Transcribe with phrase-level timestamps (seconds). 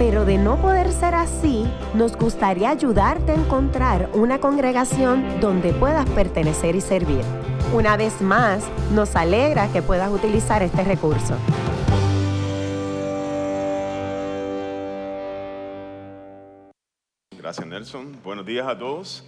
[0.00, 6.08] pero de no poder ser así, nos gustaría ayudarte a encontrar una congregación donde puedas
[6.08, 7.20] pertenecer y servir.
[7.74, 11.36] Una vez más, nos alegra que puedas utilizar este recurso.
[17.36, 18.22] Gracias Nelson.
[18.24, 19.26] Buenos días a todos.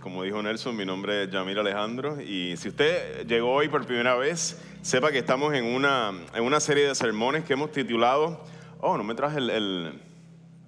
[0.00, 4.14] Como dijo Nelson, mi nombre es Yamir Alejandro y si usted llegó hoy por primera
[4.14, 8.40] vez, sepa que estamos en una, en una serie de sermones que hemos titulado,
[8.80, 10.00] oh, no me traje el,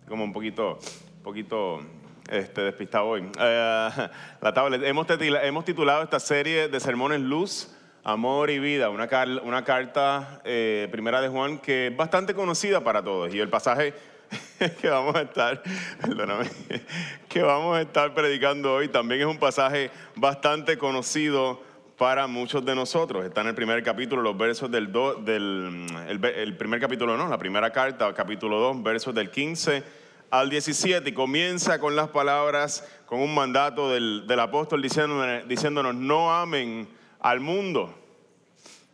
[0.08, 0.78] como un poquito,
[1.22, 1.80] poquito
[2.30, 4.08] este, despistado hoy, eh,
[4.40, 4.82] la tablet.
[4.84, 9.08] Hemos, hemos titulado esta serie de sermones Luz, Amor y Vida, una,
[9.42, 13.92] una carta eh, primera de Juan que es bastante conocida para todos y el pasaje
[14.80, 15.62] que vamos a estar,
[16.00, 16.48] perdóname,
[17.28, 21.67] que vamos a estar predicando hoy también es un pasaje bastante conocido
[21.98, 23.26] para muchos de nosotros.
[23.26, 24.92] Está en el primer capítulo, los versos del,
[25.24, 29.82] del el, primer capítulo no, la primera carta, capítulo 2, versos del 15
[30.30, 36.32] al 17 y comienza con las palabras, con un mandato del, del apóstol diciéndonos, no
[36.32, 37.92] amen al mundo,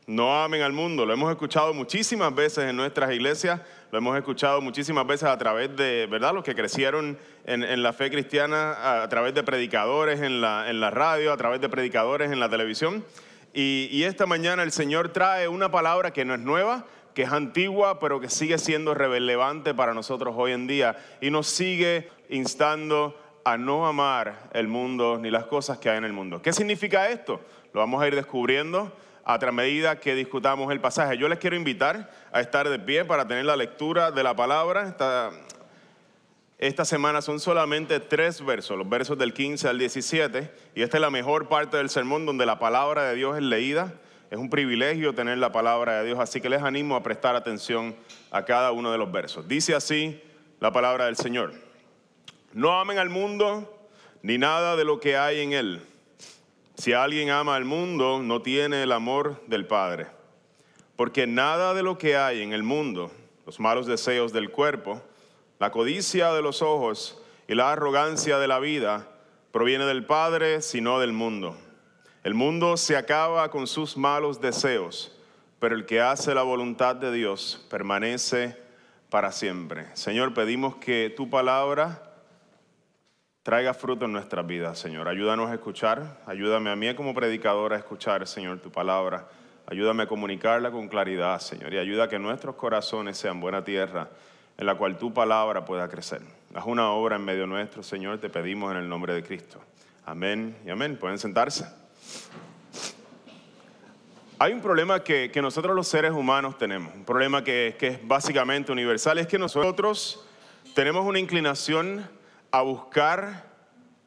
[0.06, 1.04] no amen al mundo.
[1.04, 3.60] Lo hemos escuchado muchísimas veces en nuestras iglesias,
[3.94, 6.34] lo hemos escuchado muchísimas veces a través de, ¿verdad?
[6.34, 10.90] Los que crecieron en, la fe cristiana, a, través de predicadores en la, en la,
[10.90, 13.04] radio, a través de predicadores en la televisión.
[13.52, 17.30] Y, y esta mañana el Señor trae una palabra que no es nueva, que es
[17.30, 23.16] antigua, pero que sigue siendo relevante para nosotros hoy en día y nos sigue instando
[23.44, 26.42] a no amar el mundo ni las cosas que hay en el mundo.
[26.42, 27.40] ¿Qué significa esto?
[27.72, 28.90] Lo vamos a ir descubriendo
[29.24, 31.16] a medida que discutamos el pasaje.
[31.16, 34.88] Yo les quiero invitar a estar de pie para tener la lectura de la palabra.
[34.88, 35.30] Esta,
[36.58, 41.00] esta semana son solamente tres versos, los versos del 15 al 17, y esta es
[41.00, 43.94] la mejor parte del sermón donde la palabra de Dios es leída.
[44.30, 47.94] Es un privilegio tener la palabra de Dios, así que les animo a prestar atención
[48.30, 49.46] a cada uno de los versos.
[49.46, 50.20] Dice así
[50.60, 51.52] la palabra del Señor.
[52.52, 53.88] No amen al mundo
[54.22, 55.82] ni nada de lo que hay en él.
[56.76, 60.08] Si alguien ama al mundo, no tiene el amor del Padre.
[60.96, 63.10] Porque nada de lo que hay en el mundo,
[63.46, 65.02] los malos deseos del cuerpo,
[65.58, 69.08] la codicia de los ojos y la arrogancia de la vida,
[69.52, 71.56] proviene del Padre, sino del mundo.
[72.24, 75.12] El mundo se acaba con sus malos deseos,
[75.60, 78.56] pero el que hace la voluntad de Dios permanece
[79.10, 79.86] para siempre.
[79.94, 82.03] Señor, pedimos que tu palabra
[83.44, 85.06] traiga fruto en nuestras vidas, Señor.
[85.06, 89.28] Ayúdanos a escuchar, ayúdame a mí como predicador a escuchar, Señor, tu palabra.
[89.66, 94.08] Ayúdame a comunicarla con claridad, Señor, y ayuda a que nuestros corazones sean buena tierra
[94.56, 96.22] en la cual tu palabra pueda crecer.
[96.54, 99.60] Haz una obra en medio nuestro, Señor, te pedimos en el nombre de Cristo.
[100.06, 100.96] Amén y amén.
[100.96, 101.66] Pueden sentarse.
[104.38, 108.72] Hay un problema que, nosotros los seres humanos tenemos, un problema que, que es básicamente
[108.72, 110.24] universal, es que nosotros
[110.74, 112.08] tenemos una inclinación
[112.54, 113.50] a buscar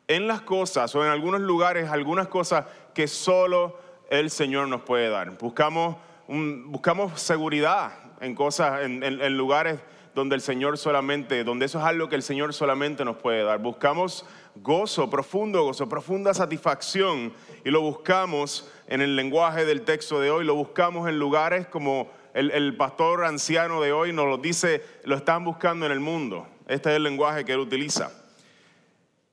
[0.07, 2.63] en las cosas o en algunos lugares algunas cosas
[2.93, 3.77] que solo
[4.09, 5.37] el Señor nos puede dar.
[5.37, 5.97] Buscamos,
[6.27, 7.91] buscamos seguridad
[8.21, 9.81] en cosas, en, lugares
[10.15, 13.59] donde el Señor solamente, donde eso es algo que el Señor solamente nos puede dar.
[13.59, 14.25] Buscamos
[14.55, 17.33] gozo, profundo gozo, profunda satisfacción
[17.65, 22.09] y lo buscamos en el lenguaje del texto de hoy, lo buscamos en lugares como
[22.33, 26.47] el, el pastor anciano de hoy nos lo dice, lo están buscando en el mundo.
[26.69, 28.09] Este es el lenguaje que él utiliza.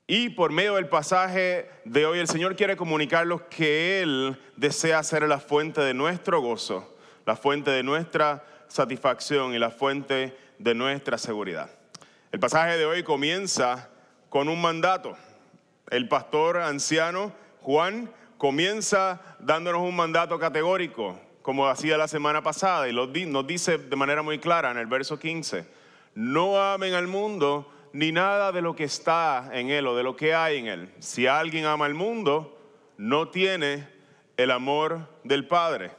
[0.07, 5.27] Y por medio del pasaje de hoy el Señor quiere comunicarlos que Él desea ser
[5.27, 6.95] la fuente de nuestro gozo,
[7.25, 11.71] la fuente de nuestra satisfacción y la fuente de nuestra seguridad.
[12.33, 13.89] El pasaje de hoy comienza
[14.29, 15.17] con un mandato.
[15.89, 17.33] El pastor anciano
[17.63, 23.97] Juan comienza dándonos un mandato categórico, como hacía la semana pasada, y nos dice de
[23.97, 25.67] manera muy clara en el verso 15,
[26.15, 30.17] no amen al mundo ni nada de lo que está en Él o de lo
[30.17, 30.93] que hay en Él.
[30.99, 32.59] Si alguien ama el mundo,
[32.97, 33.89] no tiene
[34.37, 35.93] el amor del Padre.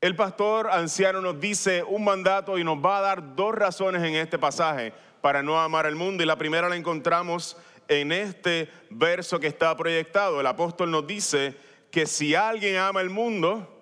[0.00, 4.14] El pastor anciano nos dice un mandato y nos va a dar dos razones en
[4.14, 6.22] este pasaje para no amar al mundo.
[6.22, 10.40] Y la primera la encontramos en este verso que está proyectado.
[10.40, 11.54] El apóstol nos dice
[11.90, 13.78] que si alguien ama el mundo,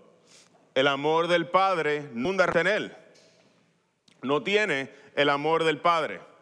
[0.74, 2.96] el amor del Padre no en él.
[4.22, 6.33] No tiene el amor del Padre.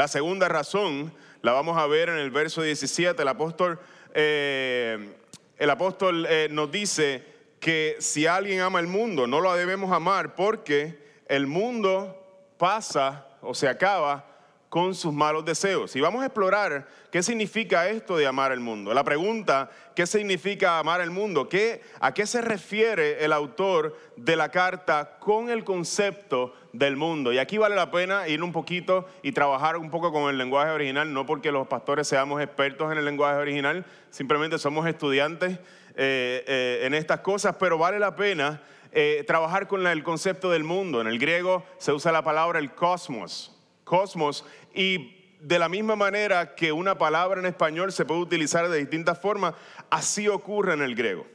[0.00, 1.12] La segunda razón
[1.42, 3.20] La vamos a ver en el verso 17.
[3.20, 3.78] El apóstol,
[4.14, 5.12] eh,
[5.58, 7.22] el apóstol eh, nos dice
[7.60, 10.98] que si alguien ama el mundo, no lo debemos amar porque
[11.28, 12.16] el mundo
[12.56, 14.24] pasa o se acaba
[14.70, 15.94] con sus malos deseos.
[15.94, 18.94] Y vamos a explorar qué significa esto de amar el mundo.
[18.94, 21.46] La pregunta, ¿qué significa amar el mundo?
[21.46, 27.32] ¿Qué, ¿A qué se refiere el autor de la carta con el concepto del mundo?
[27.32, 30.70] Y aquí vale la pena ir un poquito y trabajar un poco con el lenguaje
[30.70, 35.58] original, no porque los pastores seamos expertos en el lenguaje original, simplemente somos estudiantes
[35.96, 38.62] eh, eh, en estas cosas, pero vale la pena
[38.92, 41.00] eh, trabajar con el concepto del mundo.
[41.00, 43.56] En el griego se usa la palabra el cosmos
[43.90, 48.78] cosmos y de la misma manera que una palabra en español se puede utilizar de
[48.78, 49.54] distintas formas,
[49.90, 51.26] así ocurre en el griego.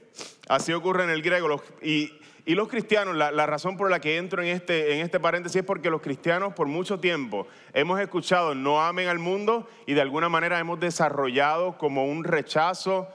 [0.47, 1.61] Así ocurre en el griego.
[1.81, 2.13] y,
[2.53, 5.89] los cristianos, la, razón por la que entro en este, en este paréntesis es porque
[5.89, 10.59] los cristianos por mucho tiempo hemos escuchado no amen al mundo y de alguna manera
[10.59, 13.07] hemos desarrollado como un rechazo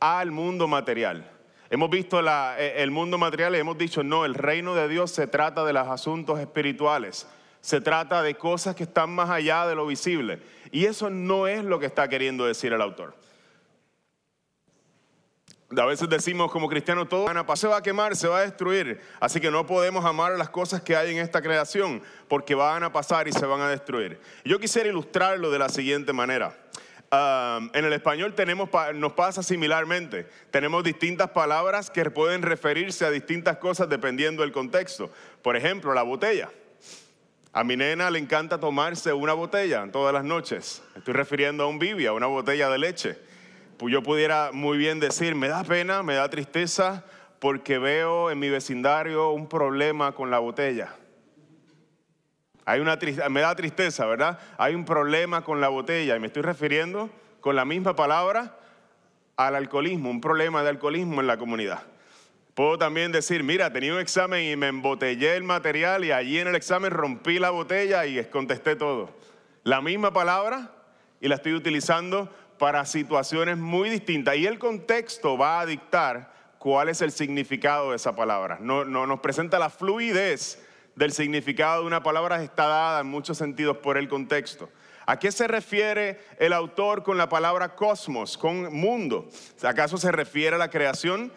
[0.00, 1.30] al mundo material.
[1.68, 5.26] Hemos visto e, el mundo material y hemos dicho, no, el reino de Dios se
[5.26, 7.26] trata de los asuntos espirituales
[7.60, 10.40] se trata de cosas que están más allá de lo visible.
[10.70, 13.14] Y eso no es lo que está queriendo decir el autor.
[15.76, 19.02] A veces decimos como cristianos, todo se va a quemar, se va a destruir.
[19.20, 22.92] Así que no podemos amar las cosas que hay en esta creación porque van a
[22.92, 24.18] pasar y se van a destruir.
[24.46, 26.56] Yo quisiera ilustrarlo de la siguiente manera.
[27.12, 30.26] en el español tenemos, nos pasa similarmente.
[30.50, 35.10] Tenemos distintas palabras que pueden referirse a distintas cosas dependiendo del contexto.
[35.42, 36.48] Por ejemplo, la botella.
[37.52, 40.82] A mi nena le encanta tomarse una botella todas las noches.
[40.96, 43.27] Estoy refiriendo a un bibia, una botella de leche.
[43.80, 47.04] Yo pudiera muy bien decir, me da pena, me da tristeza,
[47.38, 50.94] porque veo en mi vecindario un problema con la botella.
[52.64, 52.98] Hay una
[53.30, 54.38] me da tristeza, ¿verdad?
[54.58, 57.08] Hay un problema con la botella y me estoy refiriendo
[57.40, 58.58] con la misma palabra
[59.36, 61.82] al alcoholismo, un problema de alcoholismo en la comunidad.
[62.54, 66.48] Puedo también decir, mira, tenía un examen y me embotellé el material y allí en
[66.48, 69.16] el examen rompí la botella y contesté todo.
[69.62, 70.72] La misma palabra
[71.20, 72.28] y la estoy utilizando
[72.58, 74.36] para situaciones muy distintas.
[74.36, 78.58] Y el contexto va a dictar cuál es el significado de esa palabra.
[78.60, 80.64] No, no, nos presenta la fluidez
[80.96, 84.68] del significado de una palabra, está dada en muchos sentidos por el contexto.
[85.06, 89.28] ¿A qué se refiere el autor con la palabra cosmos, con mundo?
[89.62, 91.32] ¿Acaso se refiere a la creación?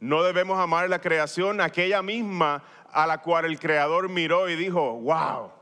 [0.00, 4.94] No debemos amar la creación, aquella misma a la cual el Creador miró y dijo,
[4.94, 5.52] wow,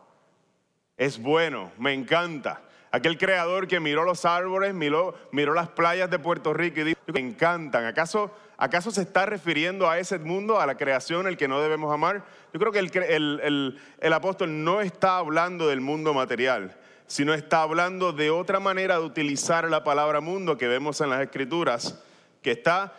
[0.96, 2.62] es bueno, me encanta.
[2.96, 7.00] Aquel creador que miró los árboles, miró, miró las playas de Puerto Rico y dijo,
[7.12, 7.84] me encantan.
[7.84, 11.92] ¿Acaso, ¿Acaso se está refiriendo a ese mundo, a la creación, el que no debemos
[11.92, 12.24] amar?
[12.54, 16.74] Yo creo que el, el apóstol no está hablando del mundo material,
[17.06, 21.20] sino está hablando de otra manera de utilizar la palabra mundo que vemos en las
[21.20, 22.02] escrituras,
[22.40, 22.94] que está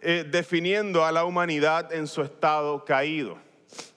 [0.00, 3.36] eh, definiendo a la humanidad en su estado caído.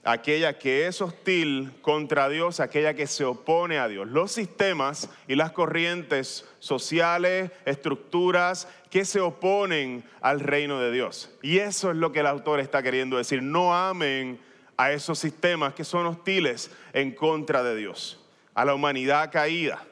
[0.04, 4.07] Aquella que es hostil contra Dios, aquella que se opone a Dios.
[4.07, 11.31] Los sistemas y las corrientes sociales, estructuras que se oponen al reino de Dios.
[11.42, 13.42] Y eso es lo que el autor está queriendo decir.
[13.42, 14.39] No amen
[14.77, 18.19] a esos sistemas que son hostiles en contra de Dios,
[18.54, 19.83] a la humanidad caída.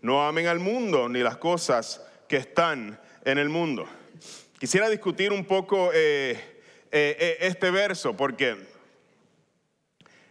[0.00, 3.86] No amen al mundo ni las cosas que están en el mundo.
[4.58, 6.57] Quisiera discutir un poco eh,
[6.90, 8.56] eh, eh, este verso porque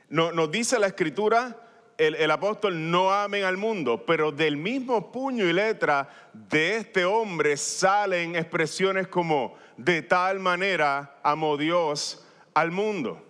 [0.09, 5.53] nos dice la escritura, el, apóstol no amen al mundo, pero del mismo puño y
[5.53, 13.23] letra de este hombre salen expresiones como de tal manera amó Dios al mundo.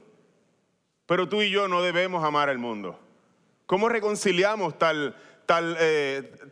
[1.05, 2.99] Pero tú y yo no debemos amar al mundo.
[3.65, 5.15] ¿Cómo reconciliamos tal,
[5.47, 5.75] tal,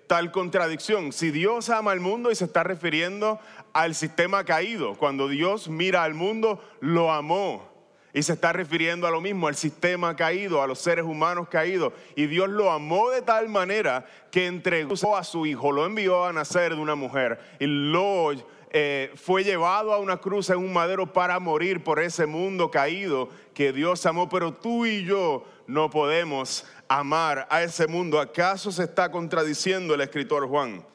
[0.08, 1.14] tal contradicción?
[1.14, 3.40] Si Dios ama al mundo y se está refiriendo
[3.76, 4.96] al sistema caído.
[4.96, 7.76] Cuando Dios mira al mundo, lo amó.
[8.14, 11.92] Y se está refiriendo a lo mismo, al sistema caído, a los seres humanos caídos.
[12.16, 16.32] Y Dios lo amó de tal manera que entregó a su hijo, lo envió a
[16.32, 18.32] nacer de una mujer y lo
[18.72, 23.28] eh, fue llevado a una cruz en un madero para morir por ese mundo caído
[23.54, 24.30] que Dios amó.
[24.30, 28.20] Pero tú y yo no podemos amar a ese mundo.
[28.20, 30.86] ¿Acaso se está contradiciendo el escritor Juan?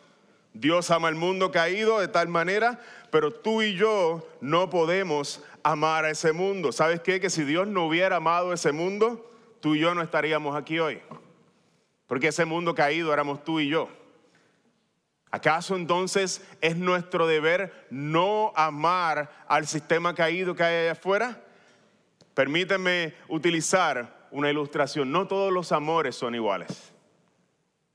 [0.52, 2.80] Dios ama al mundo caído de tal manera,
[3.11, 6.73] pero tú y yo no podemos amar a ese mundo.
[6.73, 7.20] ¿Sabes qué?
[7.20, 9.30] Que si Dios no hubiera amado ese mundo,
[9.61, 11.00] tú y yo no estaríamos aquí hoy.
[12.06, 13.88] Porque ese mundo caído éramos tú y yo.
[15.30, 21.40] ¿Acaso entonces es nuestro deber no amar al sistema caído que hay allá afuera?
[22.35, 25.12] Permíteme utilizar una ilustración.
[25.12, 26.92] No todos los amores son iguales.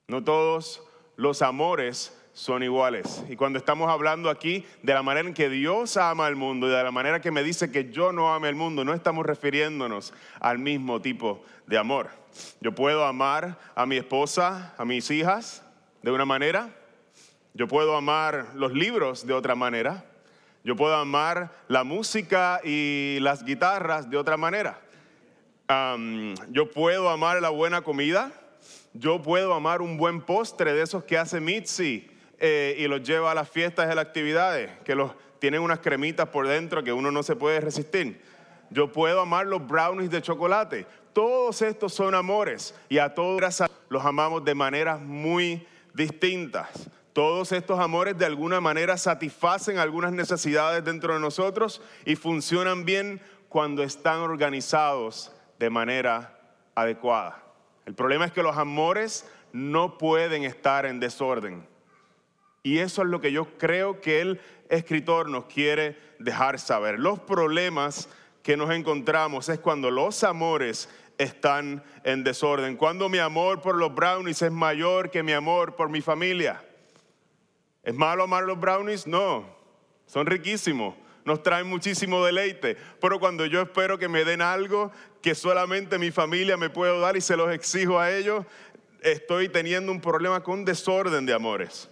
[0.08, 0.84] No todos
[1.16, 3.24] los amores son iguales.
[3.30, 6.72] Y cuando estamos hablando aquí de la manera en que Dios ama al mundo y
[6.72, 10.14] de la manera que me dice que yo no ame al mundo, no estamos refiriéndonos
[10.42, 12.10] al mismo tipo de amor.
[12.60, 15.64] Yo puedo amar a mi esposa, a mis hijas,
[16.02, 16.70] de una manera.
[17.54, 20.04] Yo puedo amar los libros de otra manera.
[20.66, 24.82] Yo puedo amar la música y las guitarras de otra manera.
[25.68, 28.32] Yo puedo amar la buena comida.
[28.94, 33.32] Yo puedo amar un buen postre de esos que hace Mitzi eh, y los lleva
[33.32, 37.12] a las fiestas y las actividades, que los, tienen unas cremitas por dentro que uno
[37.12, 38.22] no se puede resistir.
[38.70, 40.86] Yo puedo amar los brownies de chocolate.
[41.12, 43.42] Todos estos son amores y a todos
[43.90, 46.90] los amamos de maneras muy distintas.
[47.12, 53.22] Todos estos amores de alguna manera satisfacen algunas necesidades dentro de nosotros y funcionan bien
[53.50, 56.40] cuando están organizados de manera
[56.76, 57.42] adecuada.
[57.86, 61.68] El problema es que los amores no pueden estar en desorden.
[62.64, 67.00] Y eso es lo que yo creo que el escritor nos quiere dejar saber.
[67.00, 68.10] Los problemas
[68.42, 73.94] que nos encontramos es cuando los amores están en desorden, cuando mi amor por los
[73.94, 76.64] brownies es mayor que mi amor por mi familia.
[77.84, 79.08] ¿Es malo amar los brownies?
[79.08, 79.46] No,
[80.06, 84.92] son riquísimos, nos traen muchísimo deleite, pero cuando yo espero que me den algo
[85.22, 88.46] que solamente mi familia me puede dar y se los exijo a ellos,
[89.02, 91.90] estoy teniendo un problema con desorden de amores.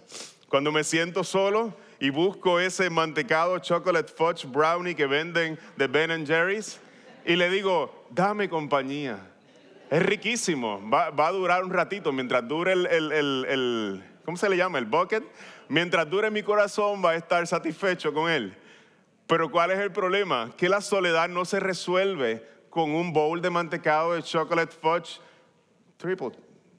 [0.48, 6.24] Cuando me siento solo y busco ese mantecado chocolate fudge brownie que venden de Ben
[6.24, 6.78] Jerry's
[7.26, 9.18] y le digo, dame compañía.
[9.90, 14.78] Es riquísimo, va, a durar un ratito mientras dure el, el, ¿cómo se le llama?
[14.78, 15.24] El bucket.
[15.68, 18.56] Mientras dure mi corazón va a estar satisfecho con él.
[19.26, 20.52] Pero ¿cuál es el problema?
[20.56, 25.20] Que la soledad no se resuelve con un bowl de mantecado de chocolate fudge
[25.96, 26.32] triple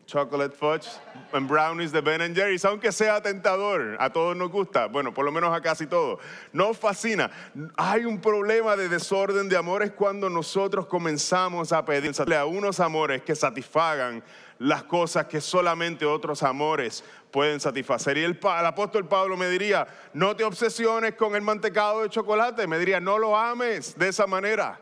[0.06, 0.88] chocolate fudge
[1.34, 5.32] and brownies de Ben Jerry's, aunque sea tentador, a todos nos gusta, bueno, por lo
[5.32, 6.20] menos a casi todos,
[6.54, 7.32] nos fascina.
[7.76, 13.24] Hay un problema de desorden de amores cuando nosotros comenzamos a pedir a unos amores
[13.24, 14.24] que satisfagan
[14.60, 17.04] las cosas que solamente otros amores
[17.36, 18.18] pueden satisfacer.
[18.18, 22.80] Y el, apóstol Pablo me diría, no te obsesiones con el mantecado de chocolate, me
[22.80, 24.80] diría, no lo ames de esa manera,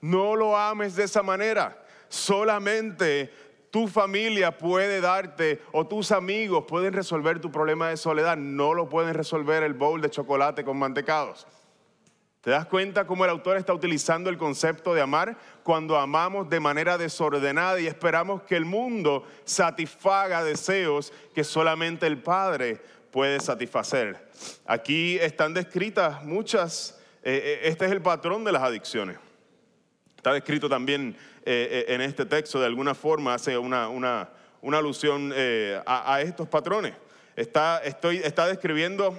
[0.00, 1.80] no lo ames de esa manera.
[2.08, 3.32] Solamente
[3.70, 8.88] tu familia puede darte o tus amigos pueden resolver tu problema de soledad, no lo
[8.88, 11.46] pueden resolver el bowl de chocolate con mantecados.
[12.44, 16.60] ¿Te das cuenta cómo el autor está utilizando el concepto de amar cuando amamos de
[16.60, 24.28] manera desordenada y esperamos que el mundo satisfaga deseos que solamente el Padre puede satisfacer?
[24.66, 29.16] Aquí están descritas muchas, eh, eh, este es el patrón de las adicciones.
[30.14, 34.30] Está descrito también eh, en este texto, de alguna forma hace una, una,
[34.62, 36.94] alusión eh, a, estos patrones.
[37.36, 39.18] Está, estoy, está describiendo,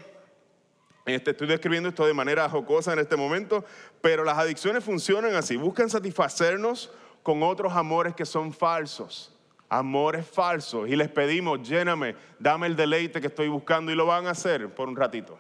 [1.06, 3.64] este, estoy describiendo esto de manera jocosa en este momento,
[4.02, 9.32] pero las adicciones funcionan así, buscan satisfacernos con otros amores que son falsos.
[9.68, 10.88] Amores falsos.
[10.88, 13.92] Y les pedimos, lléname, dame el deleite que estoy buscando.
[13.92, 15.40] Y lo van a hacer por un ratito.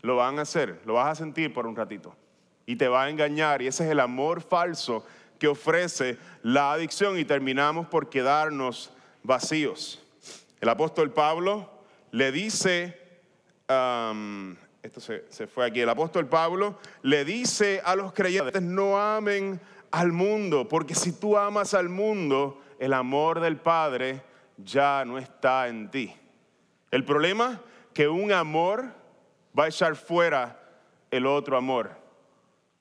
[0.00, 2.16] Lo van a hacer, lo vas a sentir por un ratito.
[2.64, 3.60] Y te va a engañar.
[3.60, 5.04] Y ese es el amor falso
[5.38, 7.18] que ofrece la adicción.
[7.18, 8.90] Y terminamos por quedarnos
[9.22, 10.02] vacíos.
[10.60, 11.70] El apóstol Pablo
[12.10, 12.99] le dice,
[14.82, 19.60] esto se, se fue aquí, el apóstol Pablo le dice a los creyentes, no amen
[19.90, 24.22] al mundo, porque si tú amas al mundo, el amor del Padre
[24.56, 26.14] ya no está en ti.
[26.90, 27.60] El problema
[27.92, 28.86] que un amor
[29.58, 30.60] va a echar fuera
[31.10, 31.90] el otro amor.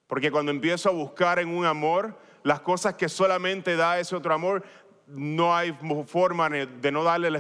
[0.08, 4.34] Porque cuando empiezo a buscar en un amor las cosas que solamente da ese otro
[4.34, 4.64] amor,
[5.10, 5.76] no hay
[6.06, 7.40] forma de no darle la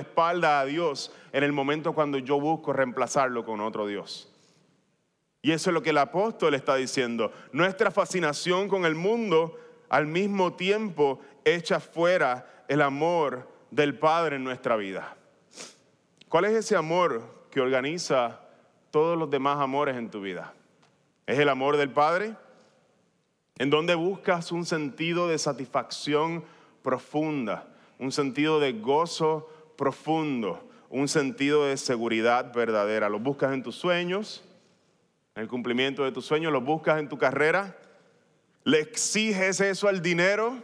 [0.00, 4.28] espalda, a Dios en el momento cuando yo busco reemplazarlo con otro Dios.
[5.42, 7.32] Y eso es lo que el apóstol está diciendo.
[7.52, 14.44] Nuestra fascinación con el mundo al mismo tiempo echa fuera el amor del Padre en
[14.44, 15.16] nuestra vida.
[16.28, 18.40] ¿Cuál es ese amor que organiza
[18.90, 20.52] todos los demás amores en tu vida?
[21.26, 22.34] ¿Es el amor del Padre?
[23.60, 26.42] En donde buscas un sentido de satisfacción
[26.82, 33.10] profunda, un sentido de gozo profundo, un sentido de seguridad verdadera.
[33.10, 34.42] Lo buscas en tus sueños,
[35.34, 37.76] en el cumplimiento de tus sueños, lo buscas en tu carrera,
[38.64, 40.56] le exiges eso al dinero,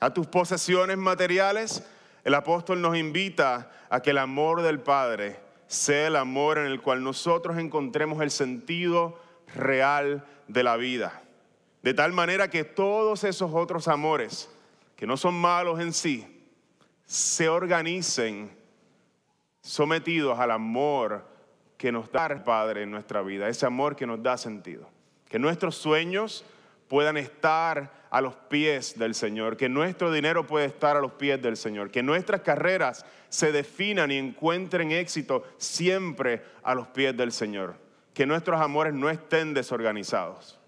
[0.00, 1.82] a tus posesiones materiales.
[2.24, 6.82] El apóstol nos invita a que el amor del Padre sea el amor en el
[6.82, 9.18] cual nosotros encontremos el sentido
[9.54, 11.22] real de la vida.
[11.82, 14.50] De tal manera que todos esos otros amores,
[14.96, 16.26] que no son malos en sí,
[17.06, 18.50] se organicen
[19.62, 21.26] sometidos al amor
[21.76, 24.86] que nos da el Padre en nuestra vida, ese amor que nos da sentido.
[25.28, 26.44] Que nuestros sueños
[26.88, 31.40] puedan estar a los pies del Señor, que nuestro dinero pueda estar a los pies
[31.40, 37.32] del Señor, que nuestras carreras se definan y encuentren éxito siempre a los pies del
[37.32, 37.76] Señor,
[38.12, 40.59] que nuestros amores no estén desorganizados.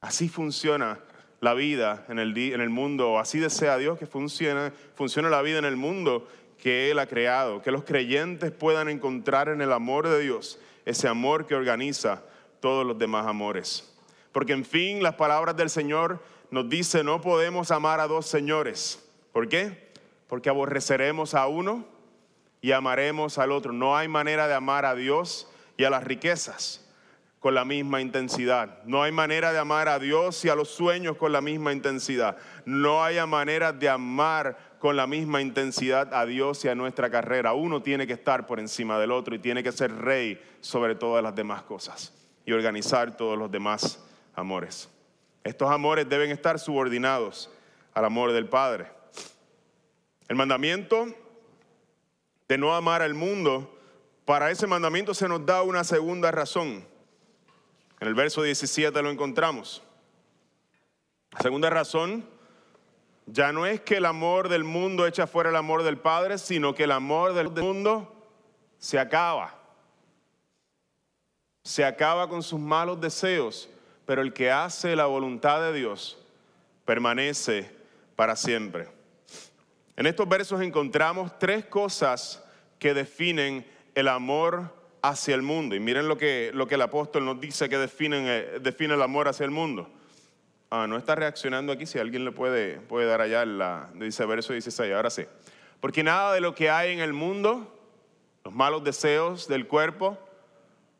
[0.00, 0.98] Así funciona
[1.40, 5.58] la vida en el, en el mundo, así desea Dios que funcione, funcione la vida
[5.58, 6.26] en el mundo
[6.58, 11.08] que Él ha creado, que los creyentes puedan encontrar en el amor de Dios ese
[11.08, 12.22] amor que organiza
[12.60, 13.94] todos los demás amores.
[14.32, 19.06] Porque en fin, las palabras del Señor nos dice, no podemos amar a dos señores.
[19.32, 19.90] ¿Por qué?
[20.28, 21.84] Porque aborreceremos a uno
[22.60, 23.72] y amaremos al otro.
[23.72, 26.89] No hay manera de amar a Dios y a las riquezas
[27.40, 28.82] con la misma intensidad.
[28.84, 32.36] No hay manera de amar a Dios y a los sueños con la misma intensidad.
[32.66, 37.54] No hay manera de amar con la misma intensidad a Dios y a nuestra carrera.
[37.54, 41.22] Uno tiene que estar por encima del otro y tiene que ser rey sobre todas
[41.22, 42.12] las demás cosas
[42.44, 44.04] y organizar todos los demás
[44.34, 44.90] amores.
[45.42, 47.50] Estos amores deben estar subordinados
[47.94, 48.86] al amor del Padre.
[50.28, 51.06] El mandamiento
[52.48, 53.78] de no amar al mundo,
[54.26, 56.89] para ese mandamiento se nos da una segunda razón.
[58.00, 59.82] En el verso 17 lo encontramos.
[61.32, 62.24] La segunda razón
[63.26, 66.74] ya no es que el amor del mundo echa fuera el amor del Padre, sino
[66.74, 68.12] que el amor del mundo
[68.78, 69.54] se acaba.
[71.62, 73.68] Se acaba con sus malos deseos
[74.10, 76.18] pero el que hace la voluntad de Dios
[76.84, 77.70] permanece
[78.16, 78.88] para siempre.
[79.94, 82.42] En estos versos encontramos tres cosas
[82.80, 83.64] que definen
[83.94, 85.74] el amor hacia el mundo.
[85.74, 89.02] Y miren lo que, lo que el apóstol nos dice que definen, eh, define el
[89.02, 89.88] amor hacia el mundo.
[90.70, 94.52] Ah, no está reaccionando aquí, si alguien le puede, puede dar allá, la, dice verso
[94.52, 95.24] 16, ahora sí.
[95.80, 97.76] Porque nada de lo que hay en el mundo,
[98.44, 100.18] los malos deseos del cuerpo,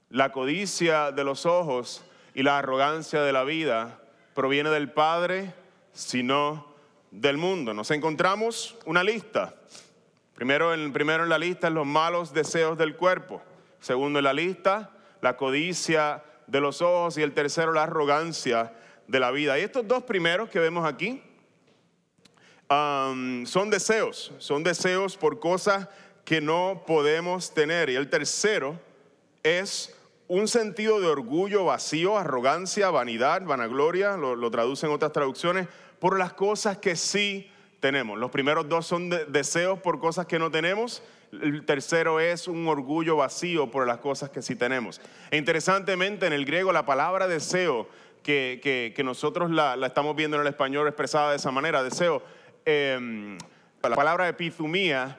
[0.08, 4.00] la codicia de los ojos, y la arrogancia de la vida
[4.34, 5.52] proviene del Padre,
[5.92, 6.66] sino
[7.10, 7.74] del mundo.
[7.74, 9.54] Nos encontramos una lista.
[10.34, 13.42] Primero en, primero en la lista los malos deseos del cuerpo.
[13.80, 14.90] Segundo en la lista,
[15.20, 17.18] la codicia de los ojos.
[17.18, 18.74] Y el tercero, la arrogancia
[19.06, 19.58] de la vida.
[19.58, 21.22] Y estos dos primeros que vemos aquí
[22.68, 24.32] son deseos.
[24.38, 25.88] Son deseos por cosas
[26.24, 27.90] que no podemos tener.
[27.90, 28.78] Y el tercero
[29.42, 29.96] es
[30.28, 35.66] un sentido de orgullo vacío, arrogancia, vanidad, vanagloria, lo, traducen otras traducciones,
[35.98, 38.16] por las cosas que sí tenemos.
[38.16, 41.02] Los primeros dos son deseos por cosas que no tenemos.
[41.32, 45.00] El tercero es un orgullo vacío por las cosas que sí tenemos.
[45.30, 47.88] E interesantemente, en el griego, la palabra deseo,
[48.22, 52.22] que, nosotros la, estamos viendo en el español expresada de esa manera, deseo,
[52.64, 53.38] em,
[53.82, 55.18] la palabra epizumía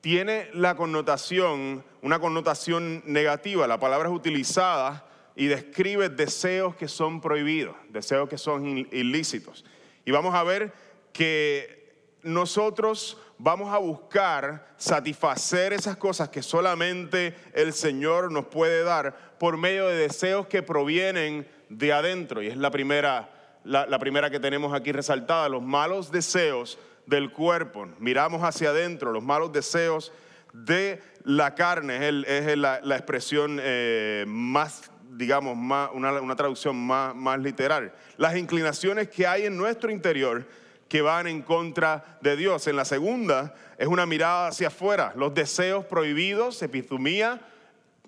[0.00, 3.66] tiene la connotación, una connotación negativa.
[3.66, 9.64] La palabra es utilizada y describe deseos que son prohibidos, deseos que son ilícitos.
[10.04, 10.72] Y vamos a ver
[11.12, 19.34] que nosotros vamos a buscar satisfacer esas cosas que solamente el Señor nos puede dar
[19.40, 22.40] por medio de deseos que provienen de adentro.
[22.40, 23.30] Y es la primera,
[23.64, 27.88] la primera que tenemos aquí resaltada, los malos deseos del cuerpo.
[27.98, 30.12] Miramos hacia adentro, los malos deseos
[30.52, 37.92] de la carne, es, la, expresión eh, más, digamos, más, una, traducción más, más literal.
[38.18, 40.46] Las inclinaciones que hay en nuestro interior
[40.92, 42.66] que van en contra de Dios.
[42.66, 47.40] En la segunda es una mirada hacia afuera, los deseos prohibidos, epizumía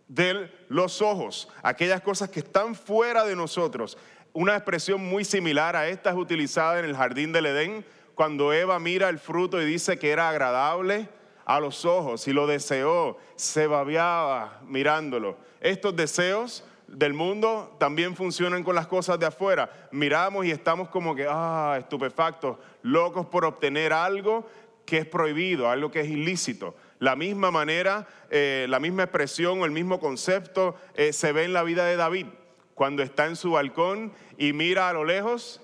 [0.06, 3.96] de los ojos, aquellas cosas que están fuera de nosotros.
[4.34, 8.78] Una expresión muy similar a esta es utilizada en el jardín del Edén cuando Eva
[8.78, 11.08] mira el fruto y dice que era agradable
[11.46, 15.38] a los ojos y lo deseó, se babeaba mirándolo.
[15.62, 19.88] Estos deseos del mundo también funcionan con las cosas de afuera.
[19.90, 24.46] Miramos y estamos como que, ah, estupefactos, locos por obtener algo
[24.84, 26.74] que es prohibido, algo que es ilícito.
[26.98, 31.52] La misma manera, eh, la misma expresión o el mismo concepto eh, se ve en
[31.52, 32.26] la vida de David,
[32.74, 35.60] cuando está en su balcón y mira a lo lejos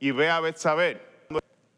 [0.00, 1.00] y ve a Betsabé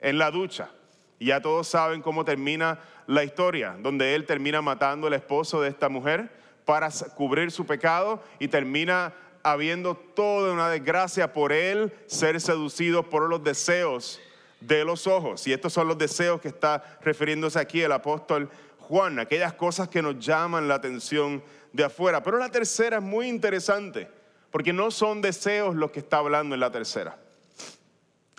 [0.00, 0.70] en la ducha.
[1.18, 5.88] Ya todos saben cómo termina la historia, donde él termina matando al esposo de esta
[5.88, 6.30] mujer
[6.70, 13.28] para cubrir su pecado y termina habiendo toda una desgracia por él ser seducido por
[13.28, 14.20] los deseos
[14.60, 15.48] de los ojos.
[15.48, 20.00] Y estos son los deseos que está refiriéndose aquí el apóstol Juan, aquellas cosas que
[20.00, 22.22] nos llaman la atención de afuera.
[22.22, 24.06] Pero la tercera es muy interesante,
[24.52, 27.18] porque no son deseos los que está hablando en la tercera.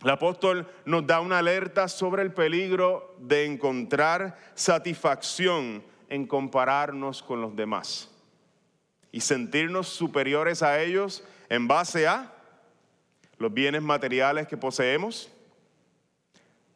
[0.01, 7.41] El apóstol nos da una alerta sobre el peligro de encontrar satisfacción en compararnos con
[7.41, 8.10] los demás
[9.11, 12.33] y sentirnos superiores a ellos en base a
[13.37, 15.31] los bienes materiales que poseemos,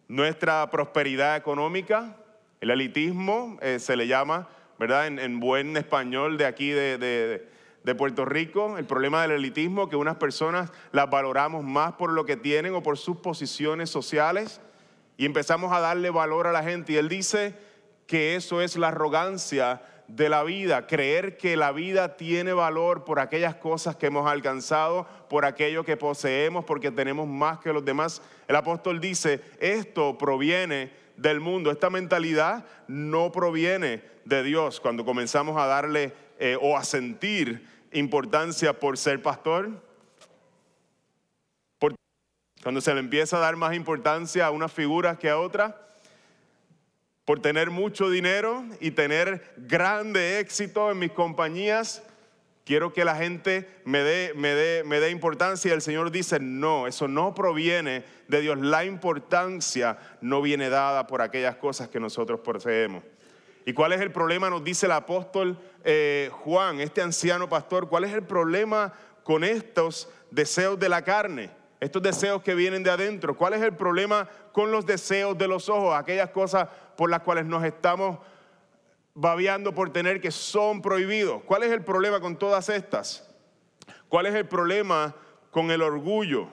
[0.07, 2.17] nuestra prosperidad económica,
[2.61, 5.07] el elitismo eh, se le llama, ¿verdad?
[5.07, 6.97] En, buen español de aquí de,
[7.85, 12.25] de Puerto Rico, el problema del elitismo, que unas personas las valoramos más por lo
[12.25, 14.59] que tienen o por sus posiciones sociales
[15.17, 16.93] y empezamos a darle valor a la gente.
[16.93, 17.55] Y él dice
[18.07, 23.19] que eso es la arrogancia de la vida, creer que la vida tiene valor por
[23.19, 28.21] aquellas cosas que hemos alcanzado, por aquello que poseemos, porque tenemos más que los demás.
[28.47, 34.79] El apóstol dice, esto proviene del mundo, esta mentalidad no proviene de Dios.
[34.79, 39.81] Cuando comenzamos a darle eh, o a sentir importancia por ser pastor,
[42.61, 45.75] cuando se le empieza a dar más importancia a unas figuras que a otras,
[47.25, 52.03] por tener mucho dinero y tener grande éxito en mis compañías,
[52.65, 55.69] quiero que la gente me dé, me dé, me dé importancia.
[55.69, 58.59] Y el Señor dice, no, eso no proviene de Dios.
[58.59, 63.03] La importancia no viene dada por aquellas cosas que nosotros poseemos.
[63.65, 64.49] ¿Y cuál es el problema?
[64.51, 70.07] Nos dice el apóstol eh, Juan, este anciano pastor, ¿cuál es el problema con estos
[70.29, 71.49] deseos de la carne?
[71.79, 73.35] Estos deseos que vienen de adentro.
[73.35, 75.95] ¿Cuál es el problema con los deseos de los ojos?
[75.95, 78.19] Aquellas cosas por las cuales nos estamos
[79.13, 81.41] babeando por tener que son prohibidos.
[81.43, 83.27] ¿Cuál es el problema con todas estas?
[84.09, 85.15] ¿Cuál es el problema
[85.51, 86.49] con el orgullo?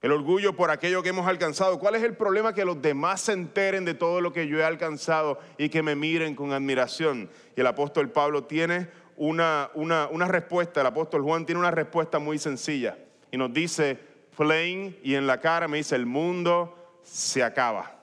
[0.00, 1.78] El orgullo por aquello que hemos alcanzado.
[1.78, 4.64] ¿Cuál es el problema que los demás se enteren de todo lo que yo he
[4.64, 7.30] alcanzado y que me miren con admiración?
[7.56, 12.18] Y el apóstol Pablo tiene una, una, una respuesta, el apóstol Juan tiene una respuesta
[12.18, 12.98] muy sencilla
[13.30, 13.98] y nos dice,
[14.36, 18.01] plain y en la cara me dice, el mundo se acaba.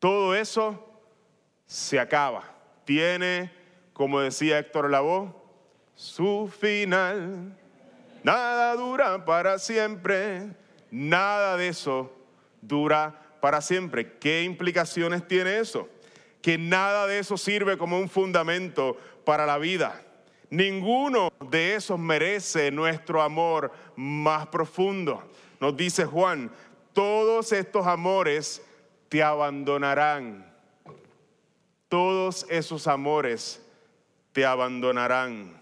[0.00, 0.90] Todo eso
[1.66, 2.42] se acaba.
[2.84, 3.52] Tiene,
[3.92, 5.32] como decía Héctor Lavoe,
[5.94, 7.56] su final.
[8.24, 10.48] Nada dura para siempre.
[10.90, 12.12] Nada de eso
[12.62, 14.18] dura para siempre.
[14.18, 15.88] ¿Qué implicaciones tiene eso?
[16.40, 20.02] Que nada de eso sirve como un fundamento para la vida.
[20.48, 25.22] Ninguno de esos merece nuestro amor más profundo.
[25.60, 26.50] Nos dice Juan,
[26.94, 28.62] todos estos amores
[29.10, 30.46] te abandonarán.
[31.88, 33.60] Todos esos amores
[34.32, 35.60] te abandonarán.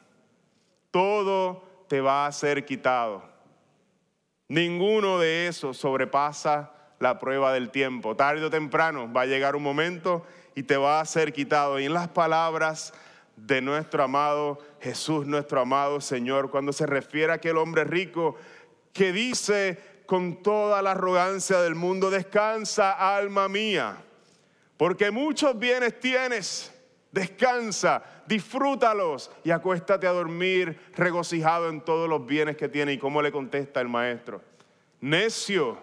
[0.90, 3.22] Todo te va a ser quitado.
[4.48, 8.14] Ninguno de esos sobrepasa la prueba del tiempo.
[8.14, 11.80] Tarde o temprano va a llegar un momento y te va a ser quitado.
[11.80, 12.92] Y en las palabras
[13.34, 18.36] de nuestro amado Jesús, nuestro amado Señor, cuando se refiere a aquel hombre rico
[18.92, 24.02] que dice con toda la arrogancia del mundo, descansa alma mía,
[24.78, 26.72] porque muchos bienes tienes,
[27.12, 32.94] descansa, disfrútalos y acuéstate a dormir regocijado en todos los bienes que tiene.
[32.94, 34.40] ¿Y cómo le contesta el maestro?
[35.02, 35.76] Necio,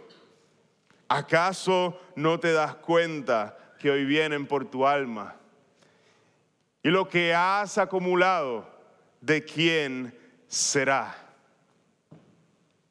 [1.08, 5.36] ¿acaso no te das cuenta que hoy vienen por tu alma?
[6.82, 8.68] Y lo que has acumulado,
[9.22, 11.25] ¿de quién será?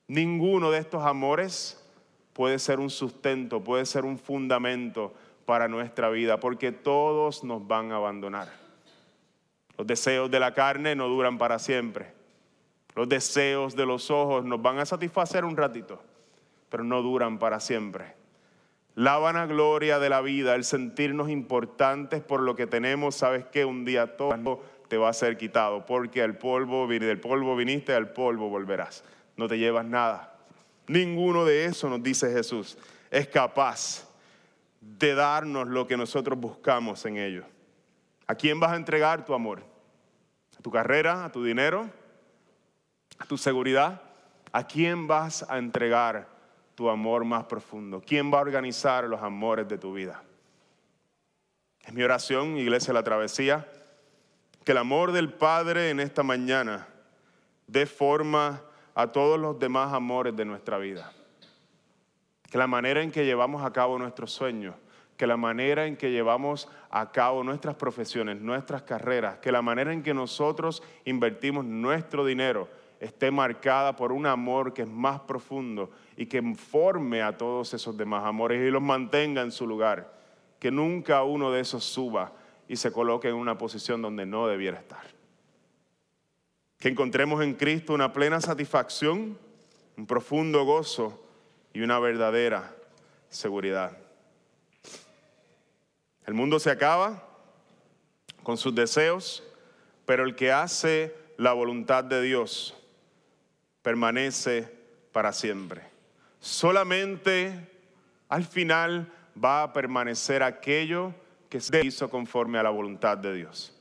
[0.06, 1.82] Ninguno de estos amores
[2.34, 5.14] puede ser un sustento, puede ser un fundamento
[5.46, 8.48] para nuestra vida, porque todos nos van a abandonar.
[9.78, 12.12] Los deseos de la carne no duran para siempre.
[12.94, 16.00] Los deseos de los ojos nos van a satisfacer un ratito,
[16.68, 18.14] pero no duran para siempre.
[18.94, 23.84] La vanagloria de la vida, el sentirnos importantes por lo que tenemos, sabes que un
[23.84, 28.48] día todo te va a ser quitado, porque al polvo, del polvo viniste, al polvo
[28.48, 29.02] volverás.
[29.36, 30.36] No te llevas nada.
[30.86, 32.78] Ninguno de eso, nos dice Jesús,
[33.10, 34.08] es capaz
[34.80, 37.44] de darnos lo que nosotros buscamos en ello.
[38.26, 39.62] ¿A quién vas a entregar tu amor?
[40.58, 41.24] ¿A tu carrera?
[41.24, 41.88] ¿A tu dinero?
[43.18, 44.02] ¿A tu seguridad?
[44.52, 46.28] ¿A quién vas a entregar
[46.74, 48.02] tu amor más profundo?
[48.04, 50.22] ¿Quién va a organizar los amores de tu vida?
[51.80, 53.68] Es mi oración, Iglesia La Travesía,
[54.64, 56.88] que el amor del Padre en esta mañana
[57.66, 58.62] dé forma
[58.94, 61.12] a todos los demás amores de nuestra vida.
[62.50, 64.74] Que la manera en que llevamos a cabo nuestros sueños,
[65.16, 69.92] que la manera en que llevamos a cabo nuestras profesiones, nuestras carreras, que la manera
[69.92, 72.68] en que nosotros invertimos nuestro dinero,
[73.00, 77.96] esté marcada por un amor que es más profundo y que forme a todos esos
[77.96, 80.14] demás amores y los mantenga en su lugar.
[80.58, 82.32] Que nunca uno de esos suba
[82.66, 85.13] y se coloque en una posición donde no debiera estar.
[86.84, 89.38] Que encontremos en Cristo una plena satisfacción
[89.96, 91.18] un profundo gozo
[91.72, 92.76] y una verdadera
[93.30, 93.96] seguridad.
[96.26, 97.26] El mundo se acaba
[98.42, 99.42] con sus deseos,
[100.04, 102.76] pero el que hace la voluntad de Dios
[103.80, 104.70] permanece
[105.10, 105.84] para siempre.
[106.38, 107.66] Solamente
[108.28, 109.10] al final
[109.42, 111.14] va a permanecer aquello
[111.48, 113.73] que se hizo conforme a la voluntad de Dios.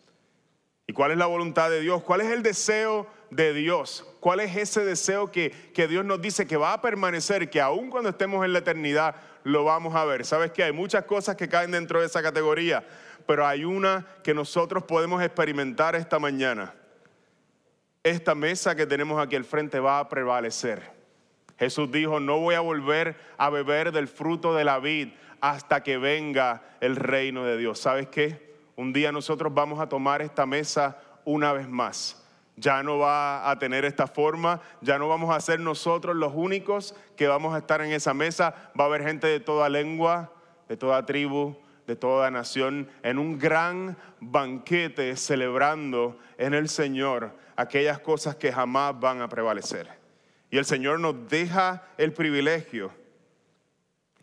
[0.85, 2.03] ¿Y cuál es la voluntad de Dios?
[2.03, 4.05] ¿Cuál es el deseo de Dios?
[4.19, 7.89] ¿Cuál es ese deseo que, que Dios nos dice que va a permanecer, que aun
[7.89, 10.25] cuando estemos en la eternidad lo vamos a ver?
[10.25, 12.85] Sabes que hay muchas cosas que caen dentro de esa categoría,
[13.25, 16.73] pero hay una que nosotros podemos experimentar esta mañana.
[18.03, 20.91] Esta mesa que tenemos aquí al frente va a prevalecer.
[21.57, 25.97] Jesús dijo, no voy a volver a beber del fruto de la vid hasta que
[25.97, 27.79] venga el reino de Dios.
[27.79, 28.52] ¿Sabes qué?
[28.75, 32.23] Un día nosotros vamos a tomar esta mesa una vez más.
[32.55, 36.95] Ya no va a tener esta forma, ya no vamos a ser nosotros los únicos
[37.15, 38.71] que vamos a estar en esa mesa.
[38.79, 40.31] Va a haber gente de toda lengua,
[40.67, 41.55] de toda tribu,
[41.87, 48.99] de toda nación, en un gran banquete celebrando en el Señor aquellas cosas que jamás
[48.99, 49.89] van a prevalecer.
[50.49, 52.91] Y el Señor nos deja el privilegio,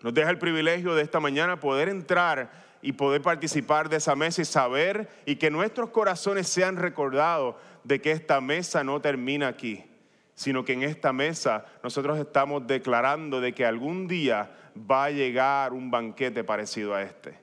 [0.03, 4.43] nos deja el privilegio de esta mañana poder entrar y poder participar de esa mesa
[4.43, 9.85] y saber y que nuestros corazones sean recordados de que esta mesa no termina aquí,
[10.35, 14.51] sino que en esta mesa nosotros estamos declarando de que algún día
[14.91, 17.39] va a llegar un banquete parecido a este.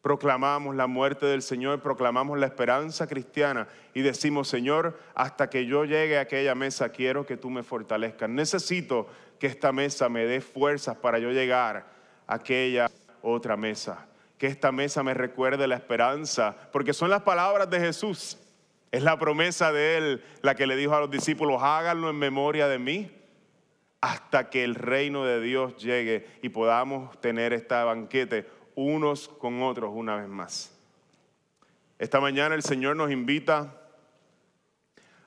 [0.00, 5.86] Proclamamos la muerte del Señor, proclamamos la esperanza cristiana y decimos, Señor, hasta que yo
[5.86, 8.28] llegue a aquella mesa, quiero que tú me fortalezcas.
[8.28, 11.86] Necesito que esta mesa me dé fuerzas para yo llegar
[12.26, 12.90] a aquella
[13.22, 14.06] otra mesa
[14.44, 18.36] que esta mesa me recuerde la esperanza, porque son las palabras de Jesús.
[18.92, 22.68] Es la promesa de Él la que le dijo a los discípulos, háganlo en memoria
[22.68, 23.10] de mí
[24.02, 29.92] hasta que el reino de Dios llegue y podamos tener este banquete unos con otros
[29.94, 30.76] una vez más.
[31.98, 33.74] Esta mañana el Señor nos invita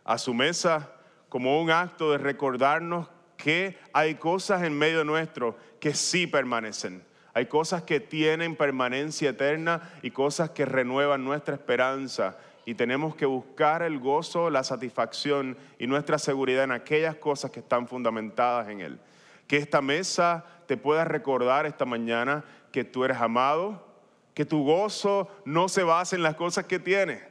[0.04, 0.94] a su mesa
[1.28, 7.46] como un acto de recordarnos que hay cosas en medio nuestro que sí permanecen hay
[7.46, 12.36] cosas que tienen permanencia eterna y cosas que renuevan nuestra esperanza.
[12.66, 17.60] Y tenemos que buscar el gozo, la satisfacción y nuestra seguridad en aquellas cosas que
[17.60, 19.00] están fundamentadas en Él.
[19.46, 23.86] Que esta mesa te pueda recordar esta mañana que tú eres amado,
[24.34, 27.22] que tu gozo no se basa en las cosas que tienes,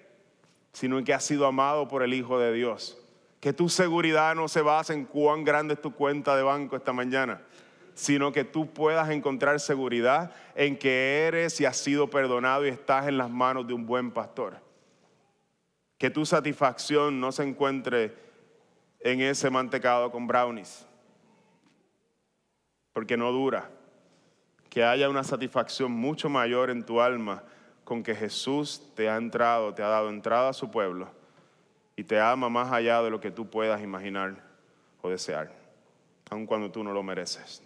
[0.73, 2.97] sino en que has sido amado por el Hijo de Dios.
[3.41, 6.93] Que tu seguridad no se basa en cuán grande es tu cuenta de banco esta
[6.93, 7.43] mañana,
[7.97, 13.09] sino que tú puedas encontrar seguridad en que eres y has sido perdonado y estás
[13.09, 14.61] en las manos de un buen pastor.
[15.97, 18.15] Que tu satisfacción no se encuentre
[19.01, 20.87] en ese mantecado con brownies,
[22.93, 23.71] porque no dura.
[24.69, 27.45] Que haya una satisfacción mucho mayor en tu alma
[27.83, 31.09] con que Jesús te ha entrado, te ha dado entrada a su pueblo
[31.97, 34.37] y te ama más allá de lo que tú puedas imaginar
[35.01, 35.51] o desear,
[36.29, 37.66] aun cuando tú no lo mereces